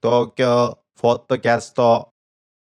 [0.00, 2.12] 東京ポッドキャスト。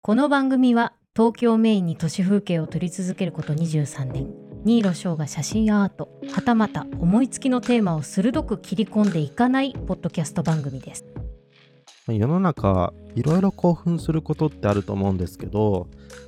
[0.01, 4.27] この番組は東京メインに都市風景を撮り続けること23年。
[4.65, 11.05] 新納翔が写真アートはたまた思いつきのテーマを鋭く切り込んでいかないポッドキャスト番組です。
[12.07, 15.87] 世の中いろいろ興奮することってあると思うんですけど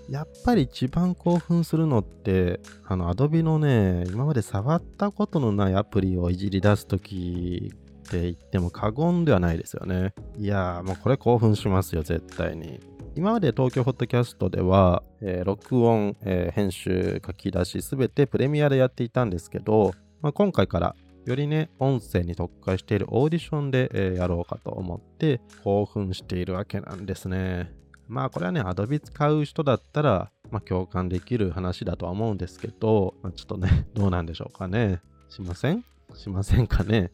[0.09, 7.73] やっぱり一番興奮するのってあの Adobe のね今まで触ったことのないアプリをいじり出す時
[8.05, 12.79] って言っても過言ではないですよねいやーもうこれ興奮しますよ絶対に
[13.15, 27.71] 今まで東京ホットキャストでは、えー録音、えー編集書き出しすべてプレミアでやっていたんですけど、まあ、今回からよりね、音声に特化しているオーディションで、えーやろうかと思って興奮しているわけなんですね。
[28.07, 35.01] まあこれはね、Adobe 使う人だったら、まあ、共感できる話だとは思うんですけど、まあ、ちょっとね、どうなんでしょうかね。
[35.29, 35.85] しません？
[36.15, 37.11] しませんかね？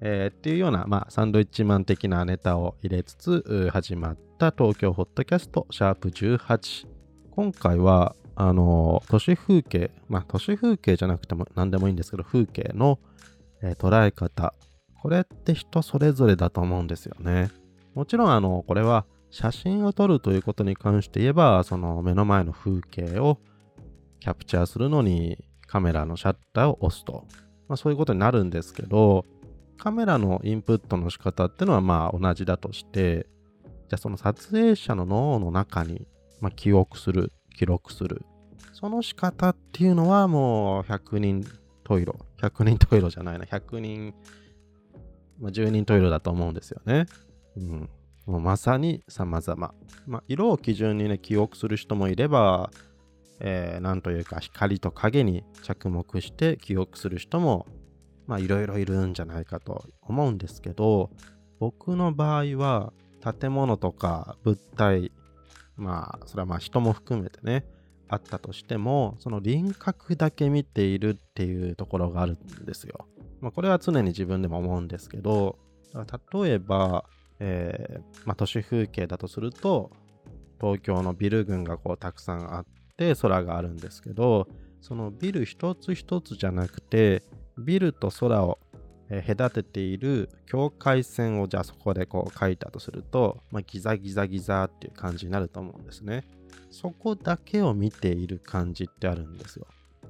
[0.00, 6.86] えーっていうような、まあ、サンドイッチマン的なネタを入れつつ始まった東京ホットキャストシャープ18。
[7.30, 12.98] 今回は、あの都市風景、まあ、都市風景じゃなくても何でもいいんですけど、風景の、
[13.62, 14.54] えー捉え方。
[15.02, 17.50] これって人それぞれだと思うんですよね。
[17.94, 23.38] もちろん、あの、これは写真を撮るということに関して言えば、その目の前の風景を
[24.20, 27.26] キャプチャーするのにカメラのシャッターを押すと。
[27.68, 29.24] まあ、そういうことになるんですけど、
[29.80, 33.26] カメラのインプットの仕方っていうのはまあ同じだとして、
[33.88, 36.06] じゃあその撮影者の脳の中に、
[36.38, 38.26] まあ、記憶する、記録する。
[38.74, 41.46] その仕方っていうのはもう100人
[41.82, 42.14] トイロ。
[42.42, 43.46] 100人トイロじゃないな。
[43.46, 44.14] 100人、
[45.40, 47.06] まあ、10人トイロだと思うんですよね。
[47.56, 47.90] うん。
[48.26, 49.74] もうまさに様々。
[50.06, 52.70] まあ、色を基準にね、記憶する人もいれば、
[53.40, 57.66] えーというか光と影に着目して記憶する人も
[58.30, 61.10] まあいろいろいるんじゃないかと思うんですけど
[61.58, 62.92] 僕の場合は
[63.40, 65.10] 建物とか物体
[65.74, 67.64] まあそれはまあ人も含めてね
[68.08, 73.08] あったとしてもその輪郭だけ見ているっていうところがあるんですよ。
[73.40, 75.58] まあ、これは常に自分でも思うんですけど
[76.32, 77.06] 例えば、
[77.40, 79.90] えーまあ、都市風景だとすると
[80.60, 84.46] 東京のビル群がこうたくさんあって空があるんですけど
[84.80, 87.22] そのビル一つ一つじゃなくて
[87.58, 88.58] ビルと空を
[89.26, 96.24] 隔てている境界線をじゃあそこでこう書いたとすると、まあ、ギザギザギザっていう感じになると思うんですね。
[96.70, 99.66] そこだけを見ている感じってあるんですよ。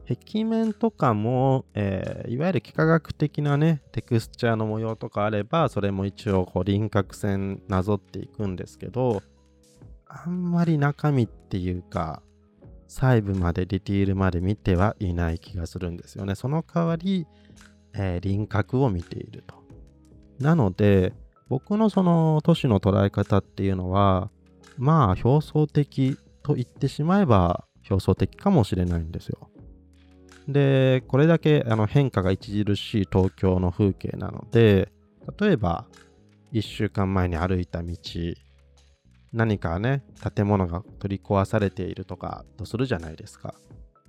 [0.06, 9.22] 壁面とかも、えーいわゆる幾何学的なね、テクスチャーの模様とかあれば、それも一応こう輪郭線なぞっていくんですけど、
[10.06, 12.22] あんまり中身っていうか、
[12.90, 16.34] 細部までディティールまで見てはいない気がするんですよね。
[16.34, 17.24] その代わり、
[17.94, 19.54] えー輪郭を見ていると。
[20.40, 21.12] なので、
[21.48, 24.30] 僕のその都市の捉え方っていうのは、
[24.76, 29.50] まあ表層的と言ってしまえば表層的かもしれないんですよ。
[30.48, 34.90] で、これだけあの変化が著しい東京の風景なので、
[35.38, 35.86] 例えば
[36.52, 37.94] 1週間前に歩いた道、
[39.32, 40.02] 何かね、
[40.34, 43.54] 建物が取り壊されているとかとするじゃないですか。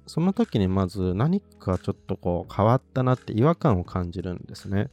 [0.07, 4.89] その時にまず何かちょっとこう変わったなって違和感を感じるんですね。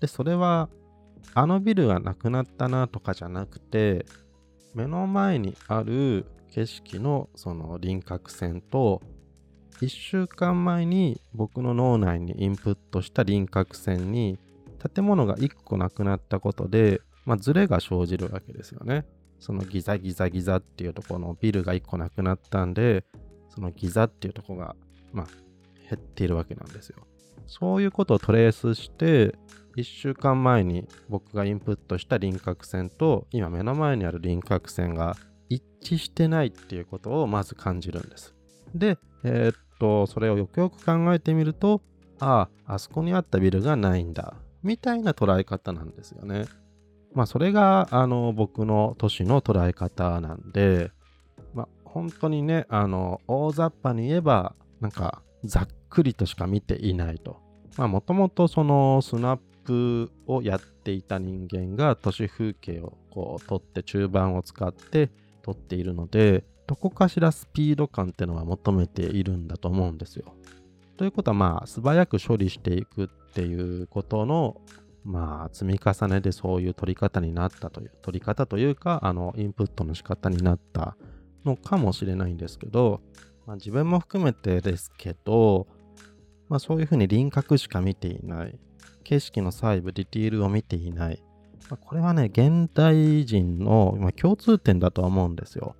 [0.00, 0.68] で、それは
[1.34, 4.04] あのビルがなくなったなとかじゃなくて、
[4.74, 9.00] 目の前にある景色のその輪郭線と、
[9.80, 14.38] 1週間前に僕の脳内にインプットした輪郭線に
[14.94, 19.04] 建物が1個なくなったことで、まあ、ズレが生じるわけですよね。
[19.38, 23.04] そのギザギザギザっていうとこのビルが1個なくなったんで、
[23.50, 24.74] そのギザっていうとこが、
[25.12, 25.26] まあ、
[25.90, 26.96] 減っているわけなんですよ。
[27.46, 29.34] そういうことをトレースして、
[29.76, 35.14] 1週間前に僕がインプットした輪郭線と、今目の前にある輪郭線が
[35.50, 38.34] 一致してないっていうことをまず感じるんです。
[38.74, 41.82] で、えーっと、それをよくよく考えてみると、
[42.20, 44.34] ああ、あそこにあったビルがないんだ。
[44.62, 46.46] みたいな捉え方なんですよね。
[47.14, 50.90] まあ、それが、あの、僕の都市の捉え方なんで、
[51.54, 57.36] まあ、本当にね、あの、大雑把に言えば、なんか、ざっくりとしか見ていないと。
[57.78, 59.38] もともとその、スナッ
[59.68, 65.10] プをやっていた人間が都市風景をこう撮って中盤を使って
[65.42, 70.24] 撮っているので、どこかしらスピード感っていうのは求めているんだと思うんですよ。
[70.96, 74.60] ということはまあ素早く処理していくっていうことの
[75.08, 80.96] まあ積み重ねでそういう取り方になったという取り方というかあのインプットの仕方になった
[81.44, 83.00] のかもしれないんですけど、
[83.46, 85.66] まあ、自分も含めてですけど、
[86.48, 88.58] まあ、そういうふうに輪郭しか見ていない
[89.04, 91.22] 景色の細部ディティールを見ていない
[91.70, 95.76] まあこれはね、現代人の、ま、共通点だとは思うんですよ。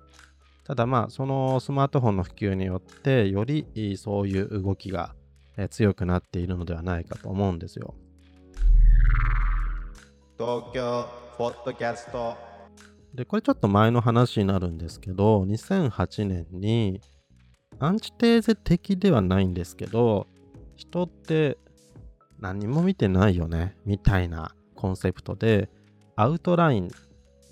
[0.63, 3.65] ただまあ、そのスマートフォンの普及によって、より
[3.97, 5.15] そういう動きが
[5.71, 7.95] 強くなっているのではないかと思うんですよ。
[10.39, 11.05] 東京
[11.37, 12.37] ポッドキャスト
[13.13, 17.01] で、これちょっと前の話になるんですけど、2008年に、
[17.77, 20.27] アンチテーゼ的ではないんですけど、
[20.77, 21.57] 人って
[22.39, 25.69] 何も見てないよね、みたいなコンセプトで、
[26.15, 26.89] アウトライン、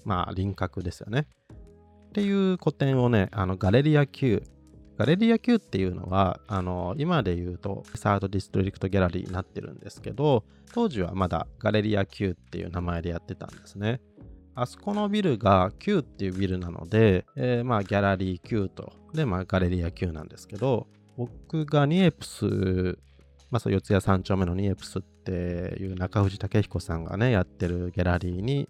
[0.06, 1.28] まあ輪郭ですよね。
[1.51, 4.44] っていう個展をね、あのガレリア Q、
[4.97, 14.01] ガレリア Q っていうのは、あの今で言うと Third District Gallery になってるんですけど、当時はまだガレリア Q っていう名前でやってたんですね。
[14.55, 22.97] あそこのビルが Q っていうビルなので、えーまあギャラリー Q と、で、まあガレリア Q なんですけど、僕がニエプス、
[23.51, 28.67] まあそう四谷三丁目のニエプスっていう中藤毅彦さんがね、やってるギャラリーに、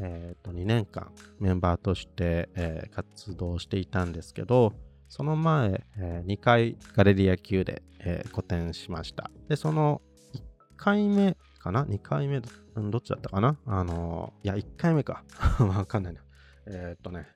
[0.00, 4.72] えーと2年間メンバーとして、えー活動していたんですけど、
[5.10, 9.30] その前、え2回ガレリア Q で、えー個展しました。
[9.48, 10.00] で、その
[10.34, 10.40] 1
[10.76, 13.58] 回目かな ?2 回目、どっちだったかな？
[13.66, 15.24] あのーいや、1回目か。
[15.60, 16.20] わかんないな。
[16.66, 17.26] えーっとね、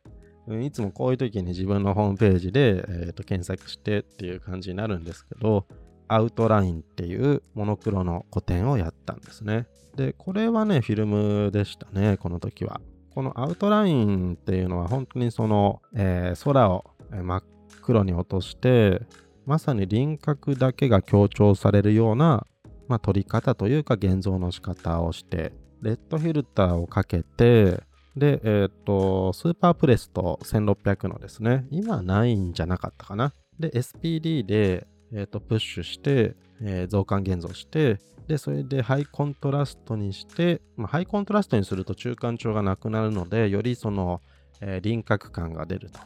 [0.65, 5.67] いつもこういう時に自分のホームページで、えーと検索してっていう感じになるんですけど、
[6.07, 9.67] アウトラインっていうモノクロの個展をやったんですね。
[9.97, 12.81] で、これはね、フィルムでしたね、この時は。
[13.15, 17.43] このアウトラインっていうのは本当にその、えー空を真っ
[17.83, 19.03] 黒に落として、
[19.47, 22.47] まさに輪郭だけが強調されるような、
[22.89, 27.83] まあ、撮り方というか現像の仕方をして、レッドフィルターをかけて、
[28.17, 33.33] で、えっ、と、スーパープレスと1600のですね、今ないんじゃなかったかな。
[33.59, 37.99] で、SPD で、えーとプッシュして、えー増刊現像して、
[38.29, 44.21] で、それでハイコントラストにして、まあ、ハイコントラストにすると中間調がなくなるので、よりその、
[44.61, 46.01] え輪郭感が出ると。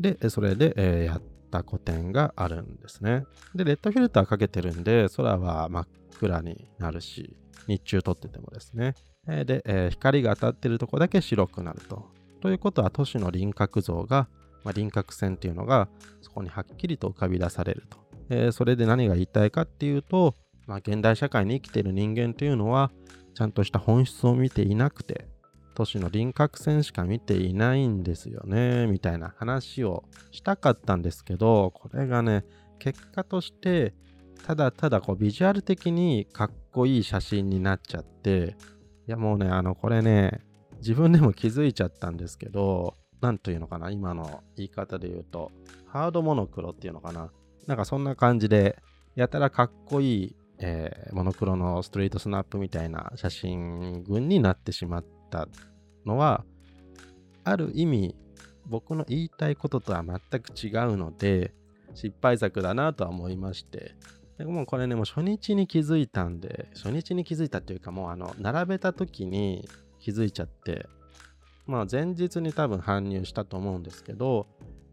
[0.00, 3.24] で、それで、えーやった古典があるんですね。
[3.54, 5.86] で、レッドフィルターかけてるんで、空は真っ
[6.18, 7.36] 暗になるし、
[7.68, 8.94] 日中撮っててもですね。
[9.28, 12.10] えーで、えー光が当たってるとこだけ白くなると。
[12.40, 14.28] ということは、都市の輪郭像が、
[14.64, 15.88] まあ、輪郭線っていうのが、
[16.20, 17.98] そこにはっきりと浮かび出されると。
[18.28, 20.34] えーそれで何が言いたいかっていうと、
[20.66, 22.90] まあ、現代社会に生きている人間というのは、
[23.34, 25.28] ちゃんとした本質を見ていなくて、
[25.76, 32.46] 都市の輪郭線しか見ていないんですよね、みたいな話をしたかったんですけど、これがね、
[32.78, 33.94] 結果として、
[34.46, 38.56] ただただこうビジュアル的にかっこいい写真になっちゃって、
[39.06, 40.46] いやもうね、あの、これね、
[40.78, 45.52] 自分でも気づいちゃったんですけど、なんというのかな、今の言い方で言うと、
[45.84, 47.30] ハードモノクロっていうのかな。
[47.66, 48.78] なんかそんな感じで、
[49.14, 55.04] やたらかっこいい、えーモノクロのストリートスナップみたいな写真群になってしまっ
[55.36, 55.48] た
[56.06, 56.44] のは、
[57.44, 58.16] ある意味、
[58.66, 61.52] 僕の言いたいこととは全く違うので、
[61.94, 63.94] 失敗作だなとは思いまして、
[64.38, 69.68] でもうこれね、もう初日に気づいたんで、初日に気づいたっていうか、もうあの、並べた時に
[69.98, 70.88] 気づいちゃって、
[71.66, 74.46] まあ前日に多分搬入したと思うんですけど、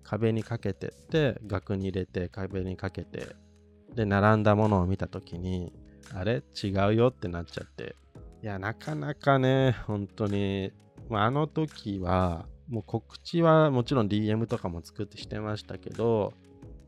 [0.04, 3.36] 壁にかけてって、額に入れて壁にかけて、
[3.96, 5.74] で、並んだものを見た時に、
[6.14, 6.44] あれ？
[6.62, 7.96] 違うよってなっちゃって。
[8.44, 10.74] いや、なかなかね、本当に、
[11.10, 16.34] あ、の時は、もう告知はもちろん DM とかも作ってしてましたけど、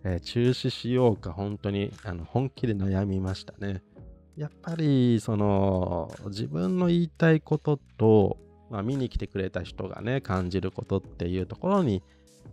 [0.03, 3.81] えー中止しようか本当にあの本気で悩みましたね。
[4.35, 8.37] やっぱりその自分の言いたいことと、
[8.69, 12.03] まあ、見に来てくれた人がね感じることっていうところに、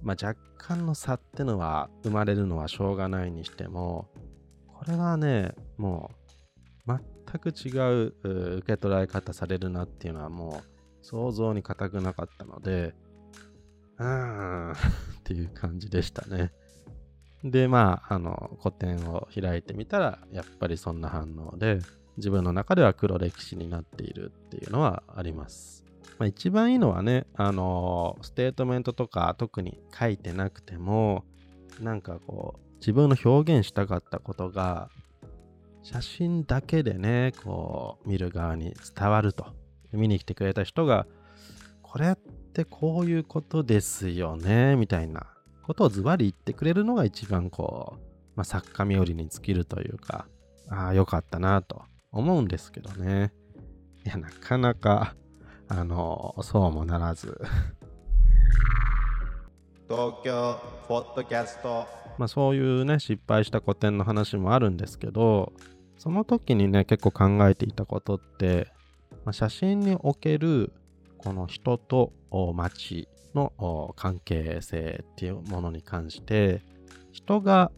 [0.03, 4.09] まあ、若干の差ってのは生まれるのはしょうがないにしても
[4.69, 6.23] これはねもう
[6.87, 6.99] 全
[7.33, 7.71] 全く違
[8.05, 8.15] う
[8.59, 12.95] 受け捉え方されるなっていうのはもう想像に難くなかったので
[13.99, 14.77] うーん っ
[15.25, 16.53] ていう感じでしたね。
[17.45, 21.81] で、まあ、あの、個展を開いてみたら、やっぱりそんな反応で、
[22.17, 25.85] 自分の中では黒歴史になっているっていうのはあります。
[26.19, 31.25] まあ、一番いいのはね、あの、ステートメントとか特に書いてなくても、
[31.81, 34.89] なんかこう、自分の表現したかったことが、
[35.83, 39.47] 写真だけでね、こう、見る側に伝わると。
[39.93, 41.07] 見に来てくれた人が、
[41.83, 45.27] これってこういうことですよね、みたいな
[45.63, 48.01] ことをズバリ言ってくれるのが一番こう、
[48.35, 50.27] まあ、作家冥利に尽きるというか、
[50.69, 53.33] ああ、よかったなと思うんですけどね。
[54.07, 55.15] いや、なかなか、
[55.69, 57.41] あの、そうもならず、
[59.89, 60.59] 東京
[60.89, 61.87] ポッドキャスト
[62.19, 65.53] まあそういうね、失敗した古典の話もあるんですけど、
[66.03, 68.67] その時にね、結構考えていたことって、
[69.25, 70.73] まあ、写真における
[71.17, 72.13] この人と
[72.55, 73.07] 街
[73.37, 76.61] の関係性っていうものに関して
[77.13, 77.71] 人が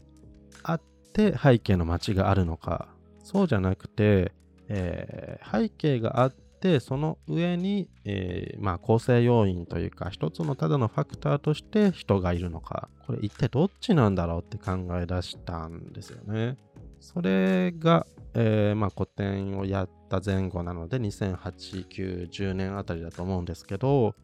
[0.63, 0.81] あっ
[1.13, 2.87] て背景の街があるのか
[3.23, 4.31] そうじゃなくて、
[4.69, 16.57] えー、背景があってその上に、えー、まあ、構成要因というか一つのただのファクターとして人がいるのかこれ一体どっちなんだろうって考え出したんですよね。
[17.05, 24.15] それが、えー、まあ、古典をやった前後なので2008、9、10年あたりだと思うんですけど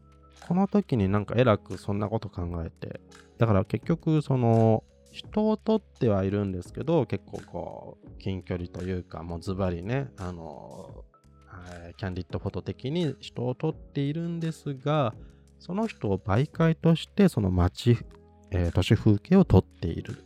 [0.48, 3.00] この時になんかえらくそんなこと考えて
[3.38, 11.04] だから結局その人を取ってはいるんですけど結構こう近距離というかもうズバリねあの
[11.96, 15.14] キャンディットフォト的に人を取っているんですが
[15.60, 17.98] その人を媒介としてその街、
[18.50, 20.24] えー、都市風景を撮っている。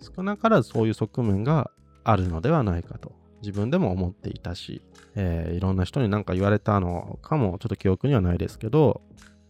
[0.00, 1.70] 少なからずそういう側面が
[2.08, 3.12] あるのではないかと。
[3.42, 4.82] 自分でも思っていたし、
[5.14, 9.02] えー、いろんな人に何か言われたのかもちょっと記憶にはないですけど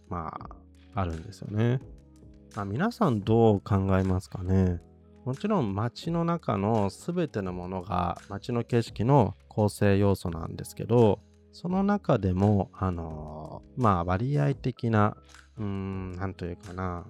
[0.08, 0.34] ま
[0.94, 1.80] ああるんですよね。
[2.54, 4.80] まあ、皆さんどう考えますかね。
[5.26, 11.20] もちろん街の中の全てのものが街の景色の構成要素なんですけど
[11.52, 15.16] その中でもあのー、まあ割合的な
[15.58, 17.06] うーん何というかな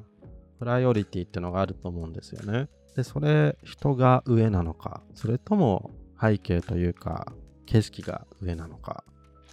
[0.58, 2.68] プライオリティってのがあると思うんですよね。
[2.96, 7.32] でそれ人が上なのかそれとも背景というか
[7.66, 9.04] 景色が上なのか。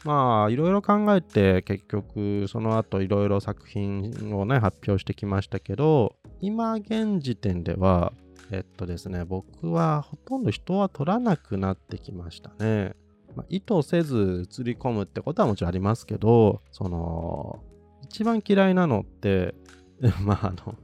[0.05, 8.11] まあいろいろ考えて結局その後いろいろ作品をね発表してきましたけど今現時点では
[8.51, 12.95] えっとですね僕はほとんど人は撮らなくなってきましたね、
[13.33, 17.63] まあ、意図せず映り込むってことはもちろんありますけどその
[18.01, 19.55] 一番嫌いなのって
[20.21, 20.75] まああの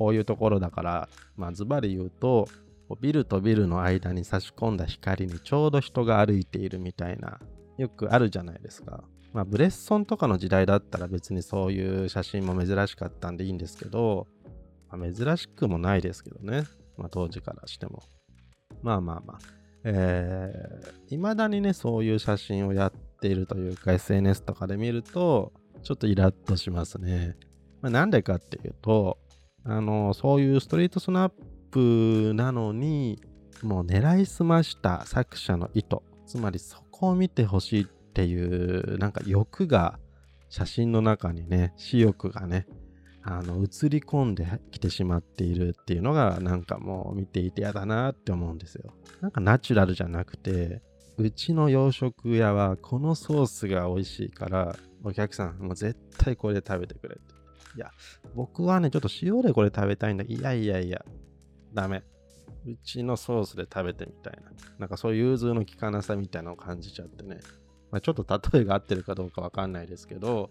[0.00, 2.48] こういうところだからまあズバリ言うと
[3.02, 7.38] ビルとビルの間に差し込んだ光にちょうど人が歩いているみたいな
[7.76, 9.04] よくあるじゃないですか。
[9.34, 14.26] まあ、ブレッソンとかの時代だったら別にそういう写真も珍しかったんでいいんですけど、
[14.90, 16.64] まあ、珍しくもないですけどね。
[16.96, 18.02] まあ、当時からしても。
[18.82, 19.38] まあまあまあ。
[19.84, 25.52] えー、未だにね、そういう写真をやっているというか、SNS とかで見ると、
[25.82, 27.36] ちょっとイラッとしますね。
[27.82, 29.18] まあ、なんでかっていうと、
[29.64, 31.32] あの、そういうストリートスナッ
[31.70, 33.20] プなのに、
[33.62, 35.98] もう狙いすました作者の意図。
[36.26, 39.98] つまりそこを見てほしいっていうなんか欲が
[40.48, 42.66] 写真の中にね私欲がね
[43.22, 50.82] あの映り込んできてしまっているっていうのがなんかもう見ていて嫌だなって思うんですよなんかナチュラルじゃなくて
[51.18, 57.34] うちの洋食屋はこのソースが美味しいからお客さんもう絶対これで食べてくれって
[57.76, 57.90] いや
[58.34, 61.04] 僕はねちょっと塩でこれ食べたいんだけどいやいやいや
[61.72, 62.02] ダメ
[62.66, 64.50] うちのソースで食べてみたいな。
[64.78, 67.40] なんかそういう融通の利かなさみたいなのを感じちゃってね。
[67.90, 70.50] まあ、ちょっと例えが合ってるかどうかわかんないですけど、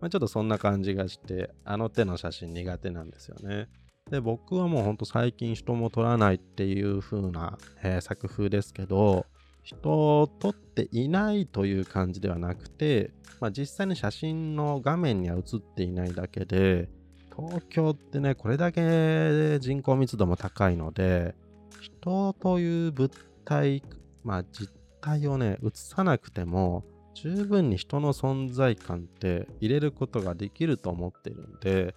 [0.00, 3.68] まあ、ちょっとそんな感じがして、あの手の写真苦手なんですよね。
[4.10, 9.26] で、僕はもうほんと最近人も撮らないっていう風な、えー、作風ですけど、
[9.68, 16.88] 人を撮っていないという感じではなくて、まあ、実際に写真の画面には写っていないだけで、
[17.36, 21.34] 東京ってね、これだけ人口密度も高いので、
[21.82, 23.12] 人という物
[23.44, 23.82] 体、
[24.24, 24.72] まあ実
[25.02, 31.94] 体をね、映さなくても、十分に人の存在感って入れることができると思ってるんで、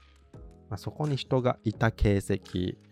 [0.69, 2.41] まあ、そこに人がいた形跡、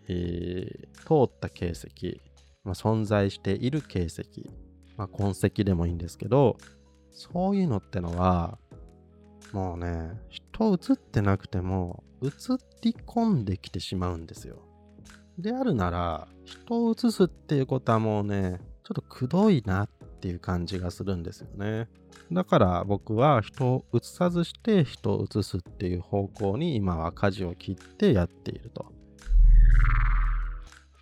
[0.08, 2.30] えー、通った形跡、
[2.74, 4.69] 存在している形跡、
[5.00, 6.58] まあ、痕跡でもいいんですけど、
[7.10, 8.58] そういうのってのは、
[9.54, 12.28] もうね、人映ってなくても、映
[12.82, 14.58] り込んできてしまうんですよ。
[15.38, 19.90] であるなら、人を映すっていうことはもうね、ちょっとくどいなっ
[20.20, 21.88] ていう感じがするんですよね。
[22.30, 28.92] だから僕は人を映さずして人を映すっていう方向に今は舵を切ってやっていると。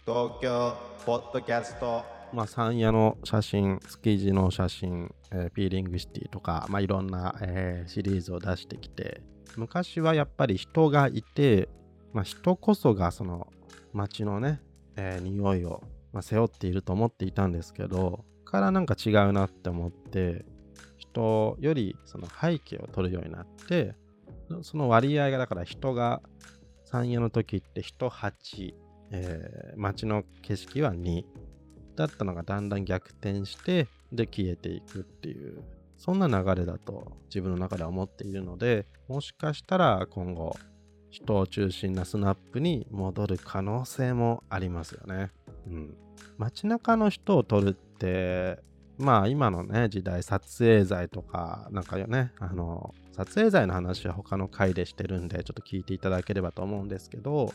[0.05, 9.21] 東京ポッドキャストまあ、山野の写真、築地の写真、えー、ピーリングシティとか、まあ、いろんな、えー、シリーズを出してきて、
[9.55, 11.69] 昔はやっぱり人がいて、
[12.13, 13.47] まあ、人こそがその
[13.93, 14.61] 街のね、
[14.97, 15.81] えー、匂いを、
[16.11, 20.45] まあ、背負っていると思っていたんですけど、からなんか違うなって思って、
[20.97, 23.95] 人よりその背景を取るようになって、
[24.61, 26.21] その割合がだから人が
[26.85, 28.73] 山野の時って人8、
[29.11, 31.23] えー、街の景色は2
[31.97, 35.63] だったのがだんだん逆転してで消えていくっていう
[35.97, 40.55] そんな流れだと自分の中では思っているので、もしかしたら今後、
[41.09, 45.31] 人を中心なスナップに戻る可能性もありますよね。
[45.67, 45.97] うん。
[46.37, 48.59] 街中の人を撮るって、
[48.97, 57.53] まあ今のね時代撮影罪とかなんかよねあの撮影罪の話は他の回でしてるんでちょっと聞いていただければと思うんですけど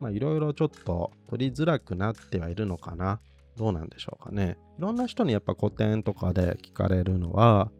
[0.00, 3.20] まあいろいろちょっと取りづらくなってはいるのかな
[3.56, 4.56] どうなんでしょうかね。
[4.78, 7.70] いろんな人にやっぱ古典とかで聞かれるのは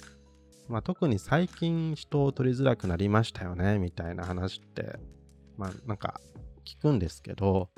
[0.69, 4.97] まあ特に最近人を取りづらくなりましたよねみたいな話って
[5.57, 6.21] まあなんか
[6.65, 7.69] 聞くんですけど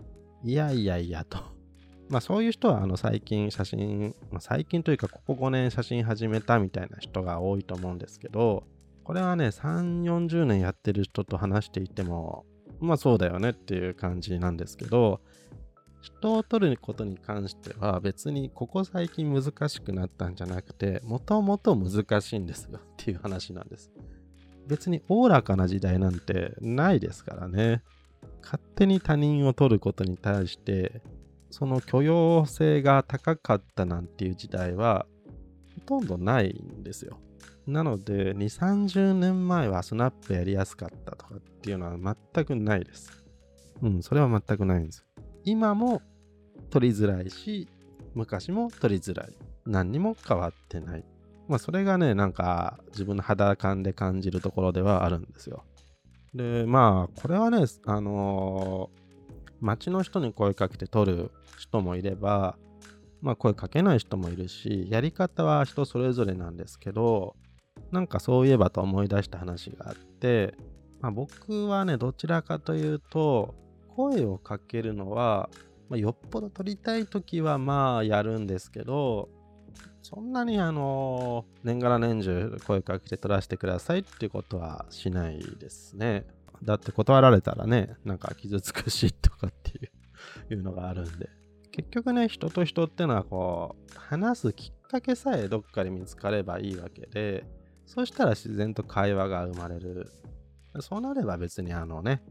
[0.43, 1.39] いやいやいやと。
[2.11, 8.65] まあそういう人はあの最近写真、まあ、最近というかここ5年写真始めたみたいな人が多いと思うんですけど、
[9.05, 12.47] これはね、3、40年やってる人と話していても、
[12.81, 15.21] まあそうだよねっていう感じなんですけど、
[16.05, 23.91] 人を撮ることに関しては別にここ最近難しくなったんじゃなくて、もともと難しいんですよっていう話なんです。
[24.67, 27.83] 別におおらかな時代なんてないですからね。
[28.43, 31.01] 勝手に他人を撮ることに対して
[31.51, 35.07] その許容性が高かったなんていう時代は
[35.75, 37.19] ほとんどないんですよ。
[37.67, 43.25] なので、2、30年前はスナップやりやすかったとかっていうのは全くないです。
[43.83, 45.07] うん、それは全くないんです。
[45.45, 46.03] 今も
[46.71, 47.69] 取りづらいし、
[48.15, 49.33] 昔も取りづらい。
[49.67, 51.05] 何にも変わってない。
[51.49, 55.65] まあ、それがね、なんか自分の肌感で感じるところではあるんですよ。
[56.35, 59.05] で、まあ、これはね、あのー
[59.65, 62.59] 街の人に声かけて撮る人もいれば、
[63.23, 67.35] まあ声かけない人もいるし、やり方は人それぞれなんですけど、
[67.91, 70.55] なんかそういえばと思い出した話があって、
[71.01, 73.55] まあ、僕はね、どちらかというと、
[73.97, 75.49] 声をかけるのは、
[75.89, 79.29] まあ、よっぽど撮りたい時はまあやるんですけど、
[80.03, 86.27] そんなにあの、年がら年中声かけて撮らせてくださいってことはしないですね。
[86.63, 89.91] だって断られたらね、なんか傷つくしとかっていう
[90.51, 91.29] いうのがあるんで。
[91.73, 97.45] 結局ね、人と人ってのはこう、話すきっかけさえどっかで見つかればいいわけで、
[97.87, 100.11] そうしたら自然と会話が生まれる。
[100.81, 102.23] そうなれば別にあのね、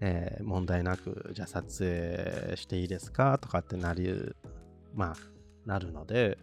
[0.00, 3.38] えー、問題なく、じゃあ撮影していいですか？
[3.38, 4.34] とかってなり、
[4.94, 5.16] まあ、
[5.66, 6.38] なるので、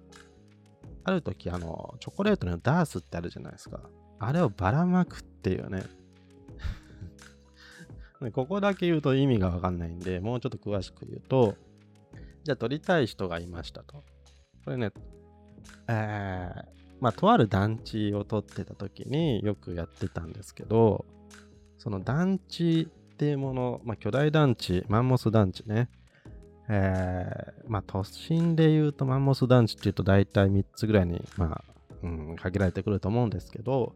[1.03, 3.79] ある時あの、チョコレートのダースってあるじゃないですか。
[4.19, 5.83] あれをばらまくっていうね、
[8.33, 11.55] ここだけ言うと意味がわかんないんで、もうちょっと詳しく言うと、
[12.43, 14.03] じゃあ撮りたい人がいましたと。
[14.63, 14.91] これね、
[15.87, 16.65] えー、
[16.99, 21.05] まあ、とある団地を撮ってた時によくやってたんですけど、
[21.77, 25.89] その団地っていうもの、まあ、巨大団地、マンモス団地ね。
[26.67, 31.63] えー、まあ、都心で言うとマンモス団地っていうと大体3つぐらいに、まあ、
[32.03, 33.95] うん、限られてくると思うんですけど、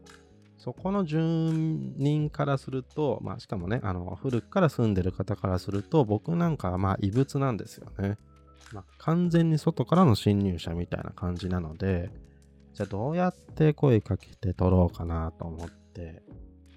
[0.56, 8.16] そこの住人からすると、まあ、しかもね、あの、古くから住んでる方からすると、僕なんかはまあ異物なんですよね。
[8.72, 12.10] まあ、完全に外からの侵入者みたいな感じなので、
[12.72, 16.22] じゃあどうやって声かけて撮ろうかなと思って、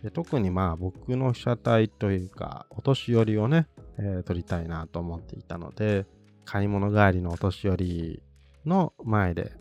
[0.03, 6.05] で特にまあ僕の被写体というか、お年寄りをね、えー、撮りたいなと思っていたので、
[6.43, 8.23] 買い物帰りのお年寄り
[8.65, 9.53] の前で、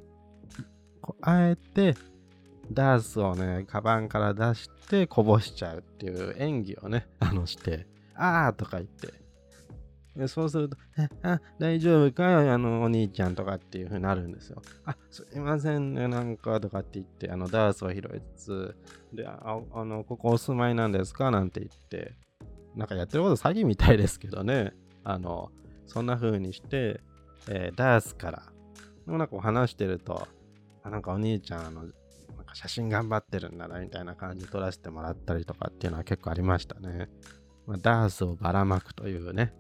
[1.21, 1.95] あえて
[2.73, 9.22] ダースをね、カバンから出してこぼしちゃうっていう演技をね、あのして、あーとか言って、
[10.17, 10.77] でそうすると、
[11.23, 14.61] あ、大丈夫か、あの、お兄ちゃんとかっていう風になるんですよ。
[14.85, 18.03] あ、すいませんね、なんかとかって言って、あの、ダースを拾い
[18.37, 18.77] つつ、
[19.15, 21.31] で、ああの、ここお住まいなんですか？
[21.31, 22.15] なんて言って、
[22.77, 25.51] なんかやってること詐欺みたいですけどね、あの、
[25.87, 27.01] そんな風にして、
[27.49, 28.43] えー、ダースから、
[29.07, 30.29] でもなんか話してると、
[30.83, 31.91] あ、なんかお兄ちゃん、あの、なん
[32.45, 37.09] か写真頑張ってるんだなみたいな感じで撮らせてもらったりとかっていうのは結構ありましたね。
[37.67, 39.55] まあ、ダースをばらまくというね、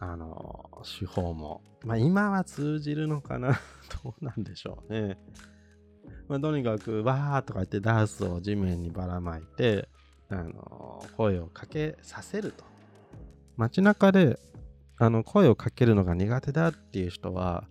[0.00, 3.58] あの、手法も、まあ今は通じるのかな
[4.02, 5.18] どうなんでしょうね。
[6.28, 9.88] まあとにかく、わーとか言ってダースを地面にばらまいて、
[10.28, 12.64] あの、声をかけさせると。
[13.56, 14.38] 街中で、
[14.98, 17.64] あの、声をかけるのが苦手だっていう人は、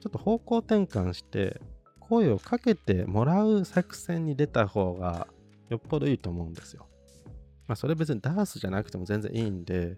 [0.00, 1.60] ちょっと方向転換して、
[2.00, 5.28] 声をかけてもらう作戦に出た方が
[5.68, 6.88] よっぽどいいと思うんですよ。
[7.68, 9.96] まあそれ別にダースじゃなくても全然いいんで、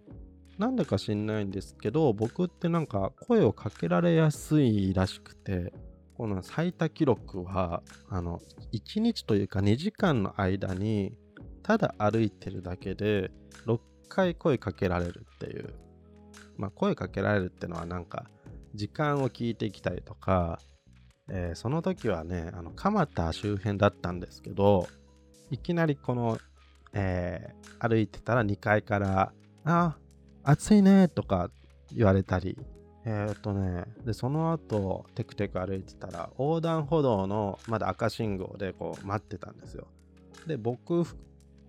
[0.63, 5.73] なんでか知んないんですけど、僕ってなんか声をかけられやすいらしくて、
[6.15, 8.41] この最多記録は、あの、
[8.73, 11.17] 1日というか2時間の間に、
[11.65, 13.33] ただ歩いてるだけで
[13.67, 15.75] 6回声かけられるっていう。
[16.57, 18.31] まあ声かけられるってのはなんか、
[18.73, 20.61] 時間を聞いてきたりとか、
[21.29, 24.87] えー、その時はね、あの、蒲田周辺だったんですけど、
[25.51, 26.39] いきなりこの、
[26.93, 29.33] えー、歩いてたら2階から、
[29.65, 29.97] あ、
[30.45, 31.51] 暑いねとか
[31.95, 32.59] 言われたり、
[33.05, 39.89] えーっとね、で、その後、テクテク歩いてたら、横断歩道のまだ赤信号でこう待ってたんですよ。
[40.47, 41.05] で、僕、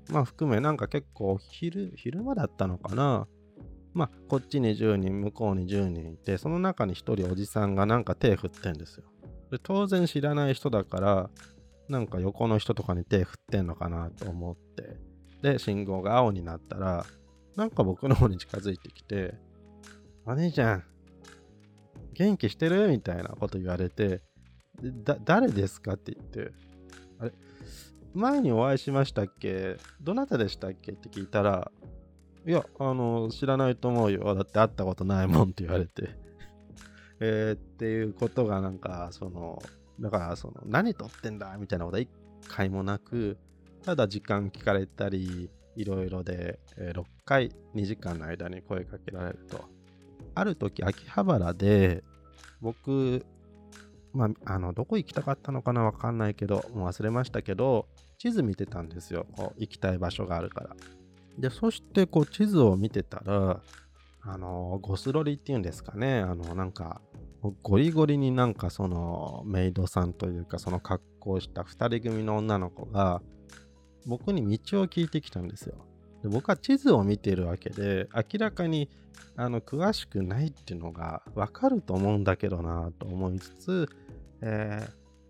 [0.09, 3.27] まあ含めなんか結構昼、昼間だったのかな。
[3.93, 9.05] まあ、こっちに10人、向こうに10人いて、その中に1人おじさんがなんか手振ってんですよ。
[9.51, 11.29] で、当然知らない人だから、
[11.89, 14.97] なんか横の人とかに手振ってんのかなと思って、
[15.43, 17.05] で、信号が青になったら、
[17.55, 19.35] なんか僕の方に近づいてきて、
[20.25, 20.83] お姉ちゃん、
[22.13, 22.89] 元気してる？
[22.89, 24.21] みたいなこと言われて、
[24.81, 25.93] だ、誰ですか？
[25.93, 26.51] って言って、
[27.19, 27.31] あれ？
[28.13, 29.77] 前にお会いしましたっけ？
[30.01, 30.91] どなたでしたっけ？
[30.93, 31.71] って聞いたら、
[32.45, 34.35] いや、あの、知らないと思うよ。
[34.35, 36.09] だって会ったことないもんって言われて。
[37.19, 39.61] えー、っていうことがなんか、その、
[39.99, 41.55] だから、その、何撮ってんだ？
[41.57, 42.09] みたいなことは一
[42.47, 43.37] 回もなく、
[43.83, 49.65] ただ時間聞かれたり、いろいろで、え6回、2時間の間に声かけられると。
[50.35, 52.03] ある時、秋葉原で、
[52.61, 53.25] 僕、
[54.13, 59.25] まあ、あの、どこ行きたかったのかなわかんないけど、もう忘れましたけど、地図見てたんですよ。
[59.33, 60.75] こう行きたい場所があるから。
[61.37, 63.61] で、そして、こう、地図を見てたら、
[64.21, 66.19] あの、ゴスロリっていうんですかね。
[66.19, 67.01] あの、なんか、
[67.61, 73.21] ゴリゴリになんかそのメイドさんというかその格好した2人組の女の子が
[74.05, 75.75] 僕に道を聞いてきたんですよ。
[76.21, 78.89] で僕は地図を見てるわけで明らかに
[79.35, 83.89] あの詳しくないっていうのがわかると思うんだけどなと思いつつ、
[84.41, 84.87] え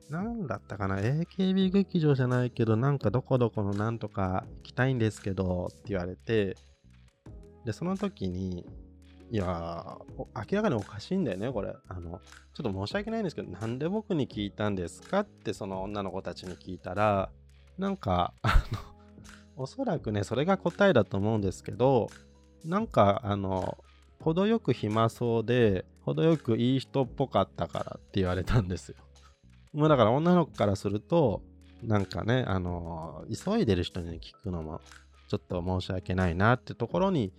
[0.10, 6.56] ー、なんだったかな？AKB 劇場じゃないけどなんかどこどこのなんとか行きたいんですけどって言われて
[7.66, 8.66] でその時に
[9.32, 9.98] いや
[10.36, 11.74] 明らかにおかしいんだよねこれ。
[11.88, 12.22] あの
[12.54, 15.22] ちょっと申し訳ないんですけどなんで僕に聞いたんですか？
[15.22, 17.32] ってその女の子たちに聞いたら
[17.78, 18.80] なんかあの
[19.56, 22.10] おそらくねそれが答えだと思うんですけど
[22.66, 23.78] なんかあの
[24.20, 28.96] 程よく暇そうで程よくいい人っぽかったからって言われたんですよ
[29.74, 31.42] もうだから女の子からすると
[31.82, 34.82] なんかねあの急いでる人に聞くのも
[35.28, 37.34] ちょっと申し訳ないなってところに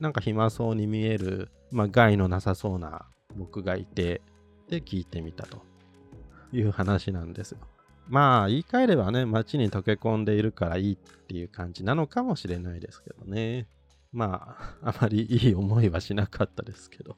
[0.00, 4.22] なんか暇そうに見える、まあ、害のなさそうな僕がいて
[4.68, 5.62] で聞いてみたと
[6.52, 7.58] いう話なんですよ。
[8.08, 13.66] まあ言い換えればね街に溶け込んでいるからいいっていう感じなのかもしれないですけどね。
[14.12, 17.16] まああまりいい思いはしなかったですけど。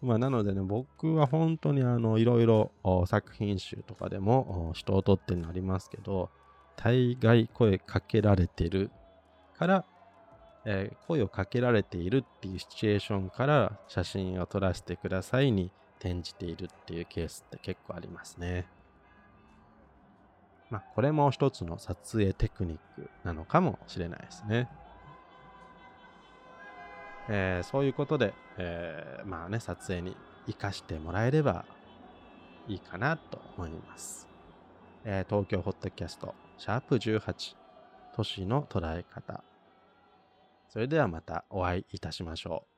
[0.00, 2.70] まあなのでね僕は本当にあのいろいろ
[3.06, 6.30] 作品集とかでも人を撮ってるのありますけど
[6.76, 8.90] 大概声かけられてる
[9.58, 9.84] から
[10.64, 18.66] えー声をかけられているっていうシチュエーションから写真を撮らせてくださいに転じているっていうケースって結構ありますね。
[20.70, 24.68] まあこれも一つの撮影テクニックなのかもしれないですね。
[27.30, 31.66] えーそういうことで、えーまあね、撮影に活かしてもらえれば
[32.66, 34.28] いいかなと思います。
[35.04, 37.56] えー東京ホットキャスト、シャープ18、
[38.14, 39.42] 都市の捉え方。
[40.68, 42.77] それではまたお会いいたしましょう。